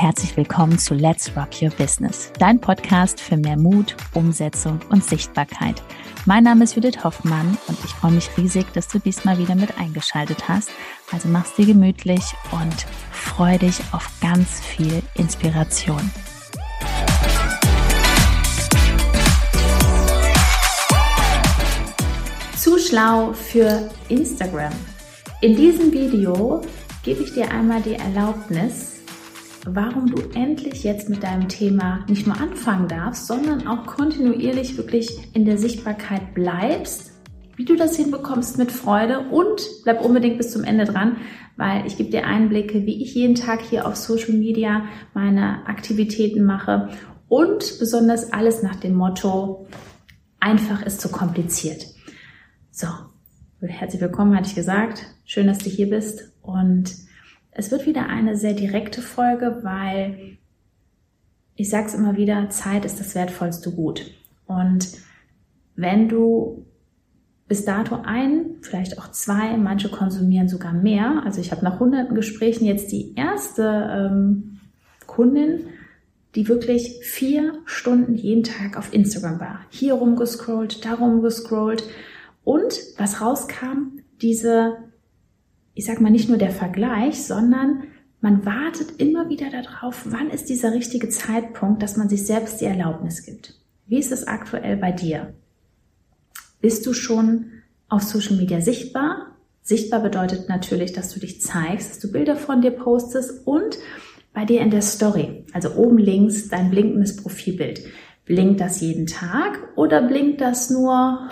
[0.00, 5.82] herzlich willkommen zu Let's Rock Your Business, dein Podcast für mehr Mut, Umsetzung und Sichtbarkeit.
[6.24, 9.76] Mein Name ist Judith Hoffmann und ich freue mich riesig, dass du diesmal wieder mit
[9.76, 10.70] eingeschaltet hast.
[11.10, 12.22] Also mach's dir gemütlich
[12.52, 16.12] und freu dich auf ganz viel Inspiration.
[22.56, 24.72] Zu schlau für Instagram.
[25.40, 26.62] In diesem Video
[27.02, 28.97] gebe ich dir einmal die Erlaubnis,
[29.74, 35.34] warum du endlich jetzt mit deinem Thema nicht nur anfangen darfst, sondern auch kontinuierlich wirklich
[35.34, 37.12] in der Sichtbarkeit bleibst,
[37.56, 41.16] wie du das hinbekommst mit Freude und bleib unbedingt bis zum Ende dran,
[41.56, 46.44] weil ich gebe dir Einblicke, wie ich jeden Tag hier auf Social Media meine Aktivitäten
[46.44, 46.90] mache
[47.28, 49.66] und besonders alles nach dem Motto,
[50.40, 51.84] einfach ist zu kompliziert.
[52.70, 52.86] So,
[53.60, 55.04] herzlich willkommen, hatte ich gesagt.
[55.24, 57.07] Schön, dass du hier bist und
[57.58, 60.38] es wird wieder eine sehr direkte Folge, weil
[61.56, 64.12] ich sage es immer wieder, Zeit ist das wertvollste Gut.
[64.46, 64.88] Und
[65.74, 66.64] wenn du
[67.48, 71.22] bis dato ein, vielleicht auch zwei, manche konsumieren sogar mehr.
[71.24, 74.60] Also ich habe nach hunderten Gesprächen jetzt die erste ähm,
[75.08, 75.66] Kundin,
[76.36, 79.60] die wirklich vier Stunden jeden Tag auf Instagram war.
[79.70, 81.82] Hier rumgescrollt, da rumgescrollt.
[82.44, 84.76] Und was rauskam, diese
[85.78, 87.84] ich sag mal, nicht nur der Vergleich, sondern
[88.20, 92.64] man wartet immer wieder darauf, wann ist dieser richtige Zeitpunkt, dass man sich selbst die
[92.64, 93.54] Erlaubnis gibt.
[93.86, 95.34] Wie ist es aktuell bei dir?
[96.60, 97.52] Bist du schon
[97.88, 99.36] auf Social Media sichtbar?
[99.62, 103.78] Sichtbar bedeutet natürlich, dass du dich zeigst, dass du Bilder von dir postest und
[104.34, 107.82] bei dir in der Story, also oben links dein blinkendes Profilbild.
[108.24, 111.30] Blinkt das jeden Tag oder blinkt das nur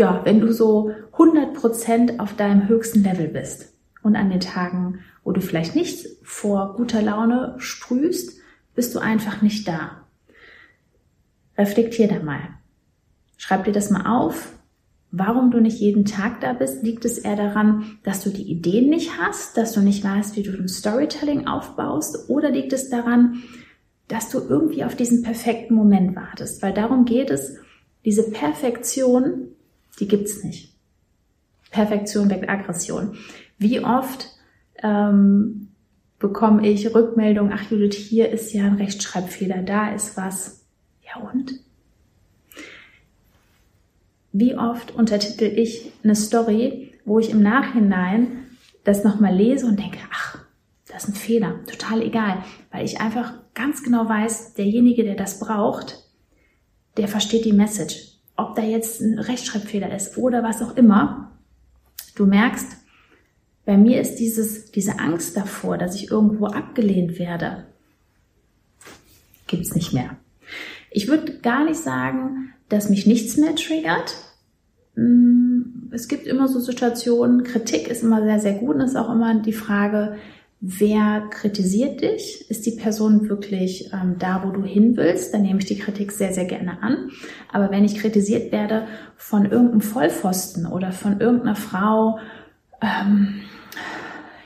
[0.00, 5.32] ja, wenn du so 100% auf deinem höchsten Level bist und an den Tagen, wo
[5.32, 8.40] du vielleicht nicht vor guter Laune sprühst,
[8.74, 10.06] bist du einfach nicht da.
[11.58, 12.40] Reflektier da mal.
[13.36, 14.54] Schreib dir das mal auf.
[15.10, 18.88] Warum du nicht jeden Tag da bist, liegt es eher daran, dass du die Ideen
[18.88, 23.42] nicht hast, dass du nicht weißt, wie du ein Storytelling aufbaust, oder liegt es daran,
[24.08, 26.62] dass du irgendwie auf diesen perfekten Moment wartest?
[26.62, 27.58] Weil darum geht es,
[28.06, 29.48] diese Perfektion
[30.00, 30.74] die gibt's nicht.
[31.70, 33.16] Perfektion weckt Aggression.
[33.58, 34.28] Wie oft
[34.82, 35.68] ähm,
[36.18, 40.64] bekomme ich Rückmeldung, ach Judith, hier ist ja ein Rechtschreibfehler, da ist was.
[41.02, 41.52] Ja und?
[44.32, 48.46] Wie oft untertitel ich eine Story, wo ich im Nachhinein
[48.84, 50.38] das nochmal lese und denke, ach,
[50.86, 55.40] das ist ein Fehler, total egal, weil ich einfach ganz genau weiß, derjenige, der das
[55.40, 56.04] braucht,
[56.96, 58.09] der versteht die Message
[58.40, 61.32] ob da jetzt ein Rechtschreibfehler ist oder was auch immer,
[62.16, 62.66] du merkst,
[63.64, 67.66] bei mir ist dieses, diese Angst davor, dass ich irgendwo abgelehnt werde,
[69.46, 70.16] gibt's nicht mehr.
[70.90, 74.16] Ich würde gar nicht sagen, dass mich nichts mehr triggert.
[74.96, 78.96] Mm, es gibt immer so Situationen, Kritik ist immer sehr, sehr gut und es ist
[78.96, 80.16] auch immer die Frage,
[80.62, 82.50] Wer kritisiert dich?
[82.50, 85.32] Ist die Person wirklich ähm, da, wo du hin willst?
[85.32, 87.12] Dann nehme ich die Kritik sehr, sehr gerne an.
[87.50, 92.18] Aber wenn ich kritisiert werde von irgendeinem Vollpfosten oder von irgendeiner Frau,
[92.82, 93.40] ähm,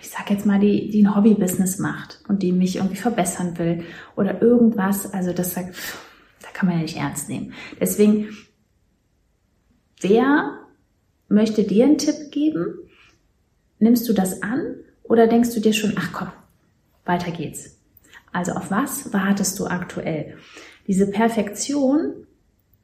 [0.00, 3.82] ich sag jetzt mal, die, die ein Hobbybusiness macht und die mich irgendwie verbessern will
[4.14, 5.74] oder irgendwas, also das sagt,
[6.42, 7.54] da kann man ja nicht ernst nehmen.
[7.80, 8.28] Deswegen,
[10.00, 10.60] wer
[11.26, 12.76] möchte dir einen Tipp geben?
[13.80, 16.32] Nimmst du das an oder denkst du dir schon, ach komm,
[17.04, 17.78] weiter geht's?
[18.32, 20.37] Also auf was wartest du aktuell?
[20.88, 22.26] Diese Perfektion,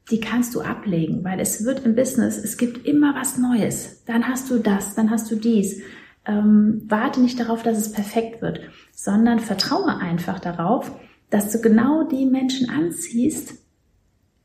[0.09, 4.03] die kannst du ablegen, weil es wird im Business, es gibt immer was Neues.
[4.05, 5.81] Dann hast du das, dann hast du dies.
[6.25, 8.61] Ähm, warte nicht darauf, dass es perfekt wird,
[8.93, 10.91] sondern vertraue einfach darauf,
[11.29, 13.55] dass du genau die Menschen anziehst,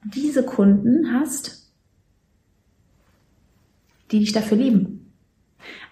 [0.04, 1.70] diese Kunden hast,
[4.10, 5.12] die dich dafür lieben.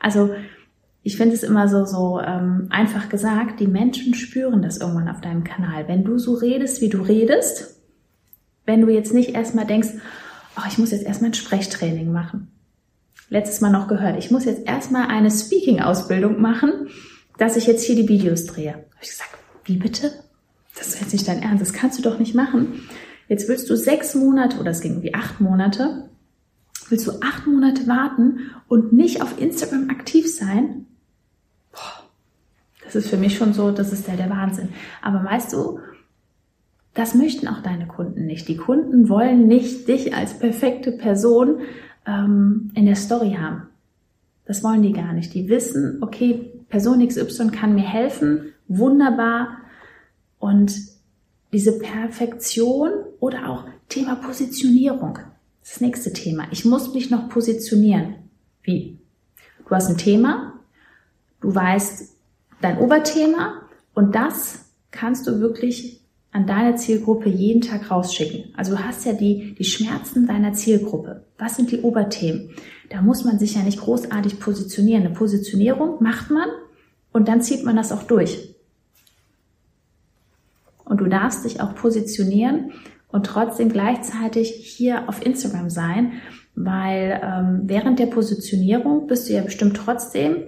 [0.00, 0.34] Also
[1.06, 5.20] ich finde es immer so, so ähm, einfach gesagt, die Menschen spüren das irgendwann auf
[5.20, 5.86] deinem Kanal.
[5.86, 7.76] Wenn du so redest, wie du redest,
[8.64, 9.90] wenn du jetzt nicht erstmal denkst,
[10.56, 12.48] oh, ich muss jetzt erstmal ein Sprechtraining machen.
[13.28, 16.88] Letztes Mal noch gehört, ich muss jetzt erstmal eine Speaking-Ausbildung machen,
[17.36, 18.72] dass ich jetzt hier die Videos drehe.
[18.72, 20.10] Habe ich gesagt, wie bitte?
[20.74, 22.80] Das ist jetzt nicht dein Ernst, das kannst du doch nicht machen.
[23.28, 26.08] Jetzt willst du sechs Monate, oder es ging wie acht Monate,
[26.88, 30.86] willst du acht Monate warten und nicht auf Instagram aktiv sein?
[32.94, 34.68] Das ist für mich schon so, das ist ja der Wahnsinn.
[35.02, 35.80] Aber weißt du,
[36.94, 38.46] das möchten auch deine Kunden nicht.
[38.46, 41.58] Die Kunden wollen nicht dich als perfekte Person
[42.06, 43.62] ähm, in der Story haben.
[44.46, 45.34] Das wollen die gar nicht.
[45.34, 49.58] Die wissen, okay, Person XY kann mir helfen wunderbar.
[50.38, 50.72] Und
[51.52, 55.18] diese Perfektion oder auch Thema Positionierung.
[55.62, 56.44] Das nächste Thema.
[56.52, 58.14] Ich muss mich noch positionieren.
[58.62, 58.98] Wie?
[59.66, 60.60] Du hast ein Thema,
[61.40, 62.13] du weißt
[62.60, 63.62] dein Oberthema
[63.94, 66.00] und das kannst du wirklich
[66.32, 68.52] an deine Zielgruppe jeden Tag rausschicken.
[68.56, 71.24] Also du hast ja die, die Schmerzen deiner Zielgruppe.
[71.38, 72.50] Was sind die Oberthemen?
[72.90, 75.06] Da muss man sich ja nicht großartig positionieren.
[75.06, 76.48] Eine Positionierung macht man
[77.12, 78.54] und dann zieht man das auch durch.
[80.84, 82.72] Und du darfst dich auch positionieren
[83.08, 86.14] und trotzdem gleichzeitig hier auf Instagram sein,
[86.56, 90.42] weil ähm, während der Positionierung bist du ja bestimmt trotzdem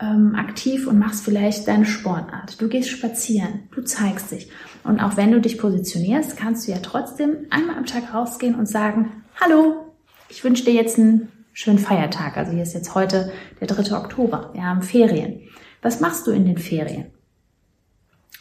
[0.00, 2.60] ähm, aktiv und machst vielleicht deine Sportart.
[2.60, 4.50] Du gehst spazieren, du zeigst dich.
[4.82, 8.66] Und auch wenn du dich positionierst, kannst du ja trotzdem einmal am Tag rausgehen und
[8.66, 9.94] sagen, hallo,
[10.28, 12.36] ich wünsche dir jetzt einen schönen Feiertag.
[12.36, 13.30] Also hier ist jetzt heute
[13.60, 13.96] der 3.
[13.96, 14.50] Oktober.
[14.54, 15.42] Wir haben Ferien.
[15.82, 17.06] Was machst du in den Ferien?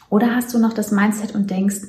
[0.09, 1.81] Oder hast du noch das Mindset und denkst,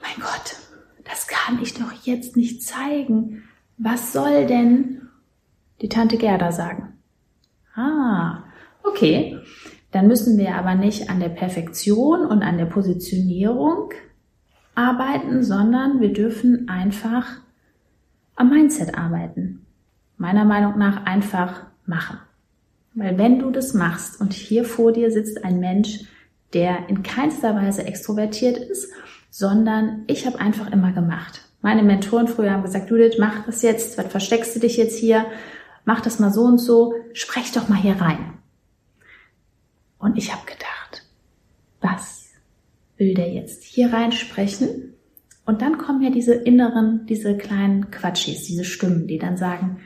[0.00, 0.56] mein Gott,
[1.04, 3.42] das kann ich doch jetzt nicht zeigen.
[3.78, 5.08] Was soll denn
[5.82, 6.94] die Tante Gerda sagen?
[7.74, 8.42] Ah,
[8.86, 9.38] okay.
[9.92, 13.90] Dann müssen wir aber nicht an der Perfektion und an der Positionierung
[14.74, 17.26] arbeiten, sondern wir dürfen einfach
[18.34, 19.66] am Mindset arbeiten.
[20.18, 22.18] Meiner Meinung nach einfach machen.
[22.94, 26.04] Weil wenn du das machst und hier vor dir sitzt ein Mensch,
[26.52, 28.90] der in keinster Weise extrovertiert ist,
[29.30, 31.42] sondern ich habe einfach immer gemacht.
[31.60, 35.26] Meine Mentoren früher haben gesagt, Judith, mach das jetzt, was versteckst du dich jetzt hier?
[35.84, 38.34] Mach das mal so und so, sprech doch mal hier rein.
[39.98, 41.06] Und ich habe gedacht,
[41.80, 42.32] was
[42.96, 44.94] will der jetzt hier reinsprechen?
[45.44, 49.80] Und dann kommen ja diese inneren, diese kleinen Quatschis, diese Stimmen, die dann sagen,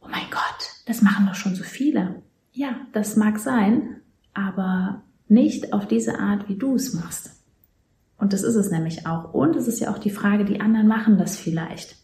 [0.00, 2.22] oh mein Gott, das machen doch schon so viele.
[2.52, 4.00] Ja, das mag sein,
[4.34, 7.42] aber nicht auf diese Art, wie du es machst.
[8.18, 9.34] Und das ist es nämlich auch.
[9.34, 11.96] Und es ist ja auch die Frage, die anderen machen das vielleicht.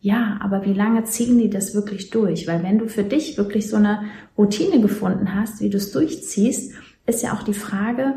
[0.00, 2.46] Ja, aber wie lange ziehen die das wirklich durch?
[2.46, 4.04] Weil wenn du für dich wirklich so eine
[4.36, 6.74] Routine gefunden hast, wie du es durchziehst,
[7.06, 8.14] ist ja auch die Frage,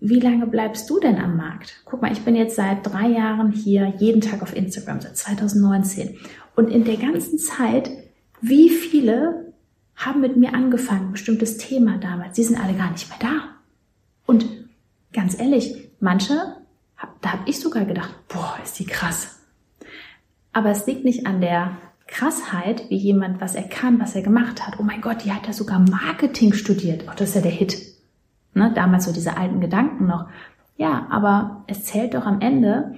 [0.00, 1.82] wie lange bleibst du denn am Markt?
[1.84, 6.16] Guck mal, ich bin jetzt seit drei Jahren hier jeden Tag auf Instagram, seit 2019.
[6.56, 7.90] Und in der ganzen Zeit,
[8.40, 9.52] wie viele
[9.94, 13.42] haben mit mir angefangen, ein bestimmtes Thema damals, die sind alle gar nicht mehr da.
[14.24, 14.46] Und
[15.12, 16.56] ganz ehrlich, manche,
[17.20, 19.39] da habe ich sogar gedacht, boah, ist die krass.
[20.60, 24.66] Aber es liegt nicht an der Krassheit, wie jemand, was er kann, was er gemacht
[24.66, 24.78] hat.
[24.78, 27.04] Oh mein Gott, die hat ja sogar Marketing studiert.
[27.08, 27.78] Oh, das ist ja der Hit.
[28.52, 28.70] Ne?
[28.74, 30.28] Damals so diese alten Gedanken noch.
[30.76, 32.96] Ja, aber es zählt doch am Ende,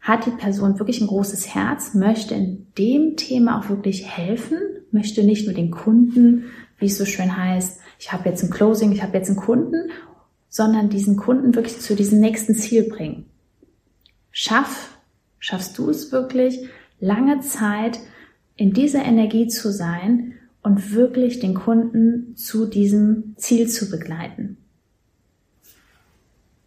[0.00, 4.58] hat die Person wirklich ein großes Herz, möchte in dem Thema auch wirklich helfen,
[4.92, 6.44] möchte nicht nur den Kunden,
[6.78, 9.90] wie es so schön heißt, ich habe jetzt ein Closing, ich habe jetzt einen Kunden,
[10.48, 13.24] sondern diesen Kunden wirklich zu diesem nächsten Ziel bringen.
[14.30, 14.94] Schaff,
[15.44, 16.70] schaffst du es wirklich,
[17.04, 18.00] lange Zeit
[18.56, 24.56] in dieser Energie zu sein und wirklich den Kunden zu diesem Ziel zu begleiten?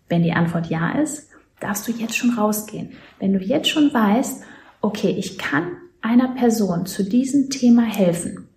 [0.07, 1.29] Wenn die Antwort ja ist,
[1.59, 2.91] darfst du jetzt schon rausgehen.
[3.19, 4.43] Wenn du jetzt schon weißt,
[4.81, 8.47] okay, ich kann einer Person zu diesem Thema helfen,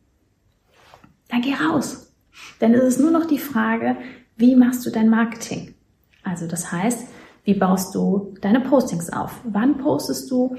[1.29, 2.13] dann geh raus.
[2.59, 3.97] Dann ist es nur noch die Frage,
[4.37, 5.75] wie machst du dein Marketing?
[6.23, 7.09] Also das heißt,
[7.45, 9.41] wie baust du deine Postings auf?
[9.45, 10.57] Wann postest du?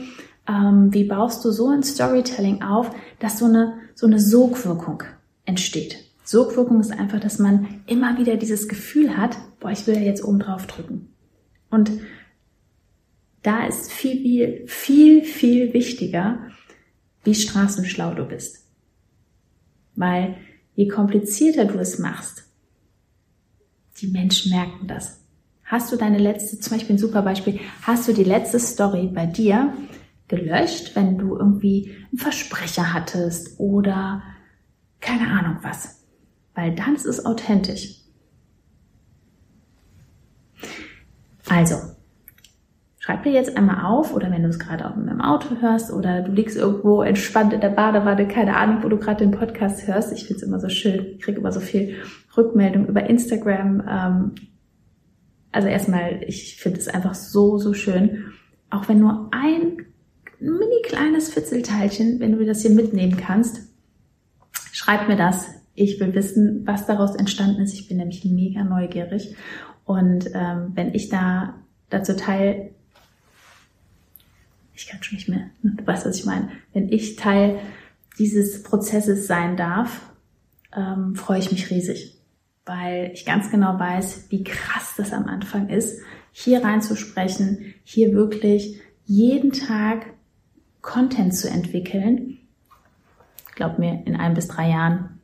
[0.48, 5.04] Ähm, wie baust du so ein Storytelling auf, dass so eine, so eine Sogwirkung
[5.46, 5.98] entsteht?
[6.24, 10.24] Sogwirkung ist einfach, dass man immer wieder dieses Gefühl hat, boah, ich will ja jetzt
[10.24, 11.10] oben drauf drücken.
[11.70, 11.92] Und
[13.44, 16.40] da ist viel, viel, viel, viel wichtiger,
[17.24, 18.66] wie straßenschlau du bist.
[19.96, 20.38] Weil
[20.76, 22.44] je komplizierter du es machst,
[24.00, 25.20] die Menschen merken das.
[25.64, 29.26] Hast du deine letzte, zum Beispiel ein super Beispiel, hast du die letzte Story bei
[29.26, 29.74] dir
[30.32, 34.24] gelöscht, wenn du irgendwie einen Versprecher hattest oder
[35.00, 36.02] keine Ahnung was
[36.56, 37.98] weil dann ist es authentisch.
[41.50, 41.76] Also,
[43.00, 46.22] schreib dir jetzt einmal auf oder wenn du es gerade auch im Auto hörst oder
[46.22, 50.14] du liegst irgendwo entspannt in der Badewanne, keine Ahnung, wo du gerade den Podcast hörst.
[50.14, 51.98] Ich finde es immer so schön, ich kriege immer so viel
[52.38, 53.84] Rückmeldung über Instagram.
[53.88, 54.36] Ähm,
[55.52, 58.26] also erstmal, ich finde es einfach so, so schön.
[58.70, 59.78] Auch wenn nur ein
[60.42, 63.62] mini kleines Fitzelteilchen, wenn du das hier mitnehmen kannst,
[64.74, 67.74] schreib mir das ich will wissen, was daraus entstanden ist.
[67.74, 69.36] Ich bin nämlich mega neugierig.
[69.86, 71.56] Und ähm, wenn ich da
[71.90, 72.72] dazu teil,
[74.76, 77.60] ich kann schon nicht mehr, du weißt, was ich meine, wenn ich Teil
[78.18, 80.02] dieses Prozesses sein darf,
[80.76, 82.18] ähm, freue ich mich riesig.
[82.64, 86.00] weil ich ganz genau weiß, wie krass das am Anfang ist,
[86.32, 90.06] hier reinzusprechen, hier wirklich jeden Tag
[90.82, 92.38] Content zu entwickeln.
[93.56, 95.20] Glaub mir, in ein bis drei Jahren,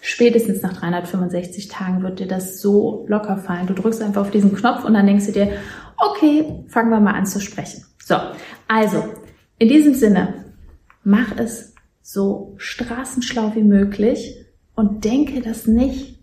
[0.00, 3.66] spätestens nach 365 Tagen wird dir das so locker fallen.
[3.66, 5.52] Du drückst einfach auf diesen Knopf und dann denkst du dir,
[5.96, 7.84] okay, fangen wir mal an zu sprechen.
[8.04, 8.16] So,
[8.66, 9.04] also,
[9.58, 10.44] in diesem Sinne,
[11.02, 16.18] mach es so straßenschlau wie möglich und denke das nicht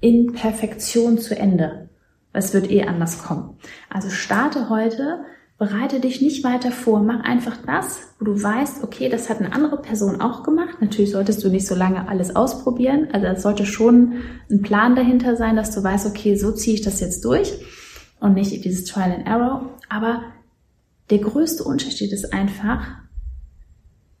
[0.00, 1.88] in Perfektion zu Ende.
[2.32, 3.58] Es wird eh anders kommen.
[3.88, 5.24] Also starte heute,
[5.60, 9.52] bereite dich nicht weiter vor, mach einfach das, wo du weißt, okay, das hat eine
[9.52, 10.80] andere Person auch gemacht.
[10.80, 13.08] Natürlich solltest du nicht so lange alles ausprobieren.
[13.12, 14.14] Also es sollte schon
[14.50, 17.52] ein Plan dahinter sein, dass du weißt, okay, so ziehe ich das jetzt durch
[18.20, 19.78] und nicht dieses Trial and Error.
[19.90, 20.22] Aber
[21.10, 22.86] der größte Unterschied ist einfach,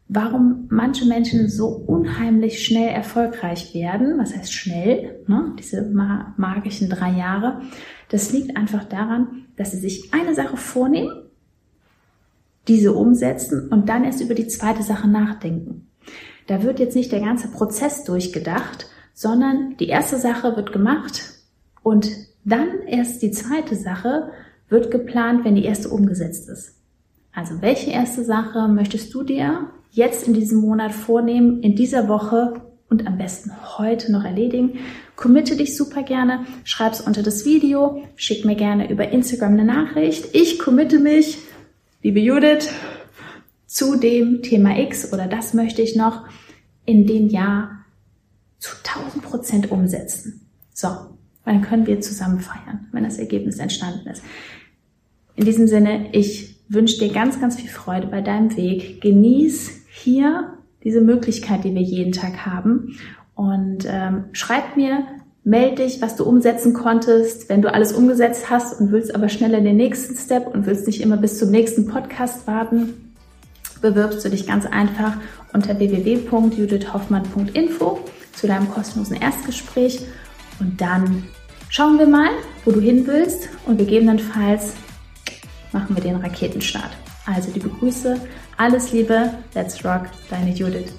[0.08, 4.18] warum manche Menschen so unheimlich schnell erfolgreich werden.
[4.18, 5.24] Was heißt schnell?
[5.26, 5.54] Ne?
[5.58, 5.90] Diese
[6.36, 7.62] magischen drei Jahre.
[8.10, 11.29] Das liegt einfach daran, dass sie sich eine Sache vornehmen,
[12.68, 15.88] diese umsetzen und dann erst über die zweite Sache nachdenken.
[16.46, 21.22] Da wird jetzt nicht der ganze Prozess durchgedacht, sondern die erste Sache wird gemacht
[21.82, 22.10] und
[22.44, 24.30] dann erst die zweite Sache
[24.68, 26.76] wird geplant, wenn die erste umgesetzt ist.
[27.32, 32.62] Also welche erste Sache möchtest du dir jetzt in diesem Monat vornehmen, in dieser Woche
[32.88, 34.78] und am besten heute noch erledigen.
[35.16, 40.34] Committe dich super gerne, schreib's unter das Video, schick mir gerne über Instagram eine Nachricht.
[40.34, 41.38] Ich committe mich,
[42.02, 42.68] liebe Judith,
[43.66, 46.24] zu dem Thema X oder das möchte ich noch
[46.86, 47.84] in dem Jahr
[48.58, 50.48] zu 1000 Prozent umsetzen.
[50.72, 50.88] So,
[51.44, 54.22] dann können wir zusammen feiern, wenn das Ergebnis entstanden ist.
[55.36, 59.00] In diesem Sinne, ich wünsche dir ganz, ganz viel Freude bei deinem Weg.
[59.00, 62.96] Genieß hier diese Möglichkeit, die wir jeden Tag haben.
[63.34, 65.04] Und ähm, schreib mir,
[65.44, 69.54] melde dich, was du umsetzen konntest, wenn du alles umgesetzt hast und willst aber schnell
[69.54, 73.14] in den nächsten Step und willst nicht immer bis zum nächsten Podcast warten,
[73.80, 75.16] bewirbst du dich ganz einfach
[75.52, 77.98] unter www.judithhoffmann.info
[78.34, 80.00] zu deinem kostenlosen Erstgespräch
[80.60, 81.24] und dann
[81.68, 82.30] schauen wir mal,
[82.64, 84.74] wo du hin willst und gegebenenfalls
[85.72, 86.90] machen wir den Raketenstart.
[87.26, 88.20] Also liebe Grüße,
[88.56, 90.92] alles Liebe, let's rock, deine Judith.